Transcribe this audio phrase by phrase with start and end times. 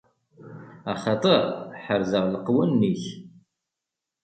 [0.91, 1.41] Axaṭer
[1.83, 3.03] ḥerzeɣ leqwanen-ik.